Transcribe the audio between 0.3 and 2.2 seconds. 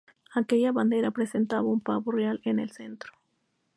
Aquella bandera presentaba un pavo